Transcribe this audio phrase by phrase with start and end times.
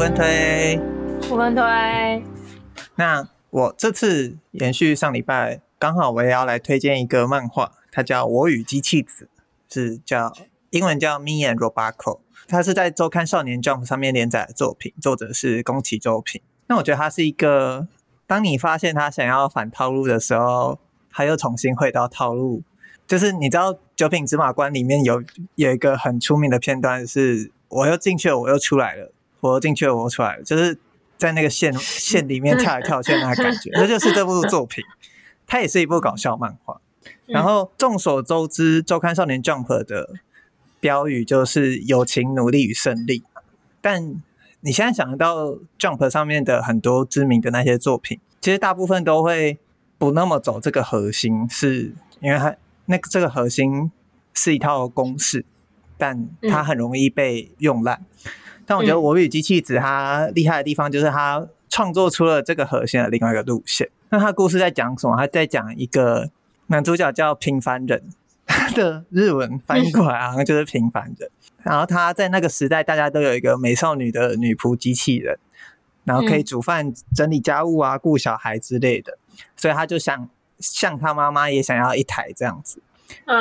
[0.00, 0.80] 分推，
[1.30, 1.62] 五分推。
[2.94, 9.28] 那我这次延续上礼拜，刚好我也要来推荐一个漫画，它叫《我与机器子》，
[9.74, 10.32] 是叫
[10.70, 12.16] 英文叫《Me and Robaco，》，
[12.48, 16.40] 它是在周刊少年 Jump 上面连载的作品，作者是宫崎周平。
[16.68, 17.86] 那我觉得它是一个，
[18.26, 20.78] 当你发现他想要反套路的时候，
[21.12, 22.62] 他又重新回到套路。
[23.06, 25.22] 就是你知道《九品芝麻官》里面有
[25.56, 30.78] 有一个很出名的片段，是我又进去了，我又出来了，我又进去了，我出来了，就是
[31.16, 34.84] 在那个线线里面跳来跳去的那个感觉， 那就是这部作品。
[35.46, 36.80] 它也是一部搞笑漫画。
[37.26, 40.10] 然后众所周知，周刊少年 Jump 的
[40.78, 43.24] 标语就是“友情、努力与胜利”。
[43.80, 44.22] 但
[44.60, 49.58] 你现在想得到 Jump 上面的很多知名的那些作品，其实大部分都会
[49.98, 52.54] 不那么走这个核心，是因为它。
[52.86, 53.92] 那个这个核心
[54.34, 55.44] 是一套公式，
[55.96, 58.04] 但它很容易被用烂。
[58.24, 58.32] 嗯、
[58.70, 63.90] 但我觉得《我与机器子》它厉害的地方就是它创作出了这个核心的另外一个路线。
[64.10, 65.16] 那它故事在讲什么？
[65.16, 66.30] 它在讲一个
[66.68, 68.04] 男主角叫平凡人，
[68.46, 71.28] 他 的日文翻译过来好像就是平凡人。
[71.64, 75.36] 然后他在那个时代，大家都有一个美少女的女仆机器人，
[76.04, 79.18] 然后可以煮饭、整理家务啊、顾小孩之类的，
[79.56, 80.28] 所以他就想。
[80.62, 82.82] 像他妈妈也想要一台这样子，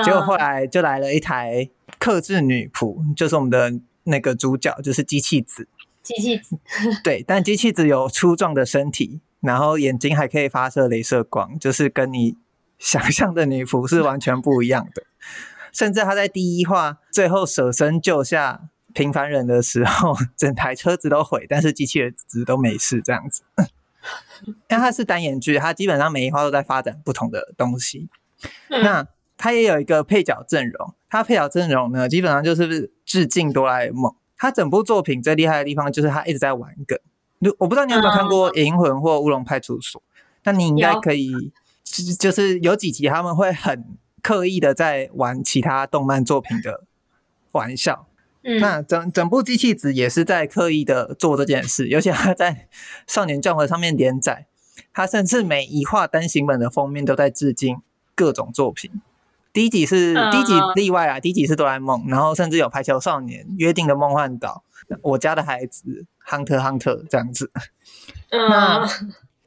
[0.05, 3.73] 结果后来就来了一台克制女仆，就是我们的
[4.09, 5.67] 那个主角，就是机器子。
[6.03, 6.57] 机器子，
[7.03, 12.35] 对，但机器子有粗壮的身体，然后眼睛还可以发射镭射光，就是跟你
[12.77, 15.03] 想象的女仆是完全不一样的。
[15.71, 23.43] 甚至他在第一话最后舍身救下平凡人的时候，整台车子都毁，但是机器人子都没事这样子。
[24.43, 28.07] 因为它是单眼剧，它基本上每一话都在发展不同的东西。
[28.69, 29.07] 嗯、那
[29.41, 34.13] 它也有一个配角阵容，它配角阵容呢，基本上就是致敬哆啦 A 梦。
[34.37, 36.99] 它整部作品最厉害的地方就是它一直在玩梗。
[37.57, 40.01] 我不知道你有没有看过《银魂》或《乌龙派出所》，
[40.43, 41.31] 那你应该可以，
[42.19, 43.85] 就是有几集他们会很
[44.21, 46.83] 刻意的在玩其他动漫作品的
[47.53, 48.07] 玩笑。
[48.43, 52.67] 嗯、那整整部机器子也是在刻意的做这件事，尤其他在
[53.07, 54.47] 少年 Jump 上面连载，
[54.93, 57.81] 他甚至每一话单行本的封面都在致敬
[58.15, 59.01] 各种作品。
[59.59, 64.63] 第一集是、uh, 第一集例外啊，第一集是哆啦 A 梦，然后甚至有排球少年、约定的梦幻岛、
[65.01, 67.51] 我家的孩子、Hunter Hunter 这样子。
[68.31, 68.89] Uh, 那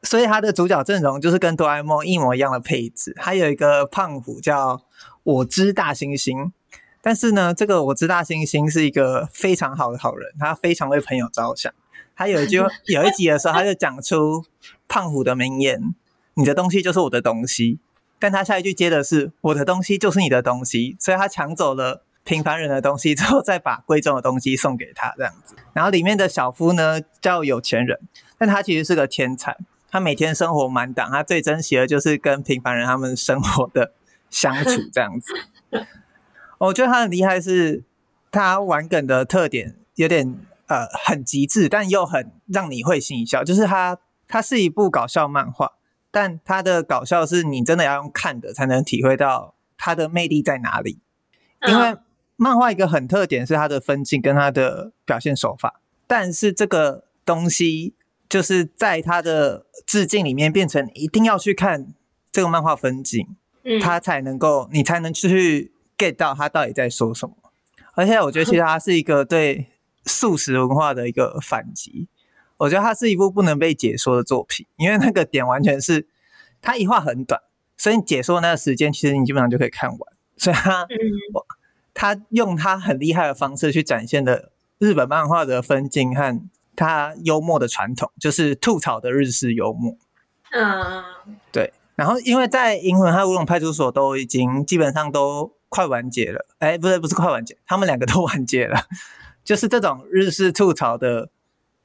[0.02, 4.82] 所以他的主角阵容就是跟哆啦 A 梦一模一样的配置，还有一个胖虎叫
[5.22, 6.50] 我知大猩猩。
[7.00, 11.72] 但是呢，这个我知大猩猩是一个非常好的好人，他非常为朋友着想。
[12.14, 14.44] 他有一句有一集的时候，他就讲出
[14.86, 15.94] 胖虎的名言
[16.36, 17.80] ：“你的东西就是我的东西。”
[18.22, 25.56] 但他下一句接的是：“我的东西就是你的东西。”所以他抢走了平凡人的东西之后，再把贵重的东西送给他这样子。
[25.72, 27.98] 然后里面的小夫呢叫有钱人，
[28.38, 29.56] 但他其实是个天才，
[29.90, 33.92] 他每天生活满档，他最珍惜的就是跟平凡人他们生活的
[34.30, 35.34] 相处这样子。
[36.58, 37.82] 我觉得他很厉害，是
[38.30, 43.42] 他玩梗的特点有点呃很极致，但又很让你会心一笑。
[43.42, 45.72] 就是他，他是一部搞笑漫画，
[46.12, 51.00] 但他的搞笑是你真的要用看的才能体会到他的魅力在哪里。
[51.66, 51.96] 因为
[52.36, 57.96] 漫画一个很特点是它的分镜跟它的表现手法，但是这个东西
[58.28, 61.92] 就是在它的致敬里面变成一定要去看
[62.30, 63.36] 这个漫画分镜，
[63.80, 65.72] 它才能够你才能去。
[65.98, 67.36] get 到它到底在说什么，
[67.94, 69.68] 而且我觉得其实它是一个对
[70.04, 72.08] 素食文化的一个反击。
[72.62, 76.06] 我觉得它是一部不能被解说的作品，因为那个点完全是
[76.60, 77.40] 它一话很短，
[77.76, 79.98] 所以你解说那个时间其实你基本上就可以看完。
[80.36, 80.86] 所以他
[81.94, 86.40] 他用他很厉害的方式去展现的日本漫画的分镜和
[86.76, 89.96] 他幽默的传统，就是吐槽的日式幽默。
[90.52, 91.02] 嗯，
[91.50, 91.72] 对。
[91.94, 95.52] 然后因为在银魂和乌龙派出所都已经基本上都。
[95.74, 98.78] 快完结了，哎，不是不是快完结，他们两个都完结了。
[99.42, 101.30] 就是这种日式吐槽的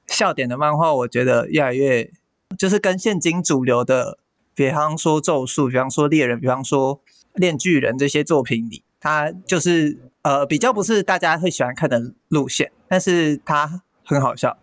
[0.07, 2.09] 笑点的漫画，我觉得越来越
[2.57, 4.17] 就是跟现今主流的，
[4.55, 6.99] 比方说咒术，比方说猎人，比方说
[7.33, 14.57] 链巨人这些作品里，它就是呃比较不是大家会喜欢看的路线，但是它很好笑。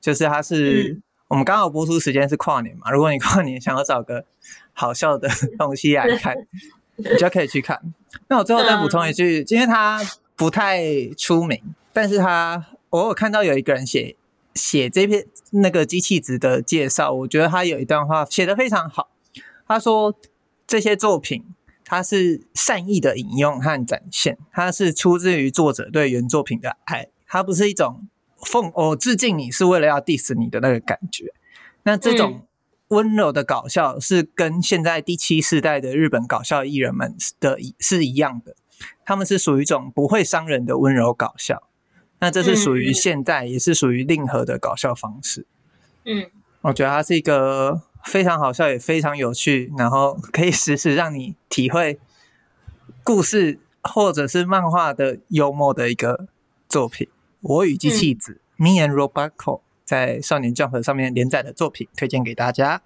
[0.00, 4.24] 就是它是、嗯、我们刚好播出时间是跨年嘛，如果你跨年想要找个
[4.72, 5.28] 好笑的
[5.58, 6.36] 东西来看。
[6.94, 7.80] 你就可以去看。
[8.28, 9.98] 那我最后再补充一句，因为他
[10.36, 11.58] 不太出名，
[11.90, 14.14] 但是他我有看到有一个人写
[14.54, 19.10] 写这篇那个机器子的介绍，我觉得他有一段话写得非常好。
[19.66, 20.14] 他说
[20.66, 21.44] 这些作品
[21.84, 28.08] 它是善意的引用和展现，它是出自于作者对原作品的爱，它不是一种
[28.44, 31.32] 奉我致敬你是为了要 diss 你的那个感觉。
[31.82, 32.46] 那这种
[32.88, 38.54] 温柔的搞笑是跟现在第七世代的日本搞笑艺人们的是一样的，
[39.04, 41.62] 他们是属于一种不会伤人的温柔搞笑。
[42.22, 45.44] 那这是属于现在，也是属于令和的搞笑方式。
[46.04, 46.30] 嗯，
[46.60, 51.98] 我觉得它是一个非常好笑，也非常有趣，然后可以时时让你体会
[53.02, 56.28] 故事或者是漫画的幽默的一个
[56.68, 57.08] 作品。
[57.40, 62.82] 我与机器子、嗯、Me and Robot Co 在少年 Jump 上面连载的作品，推荐给大家。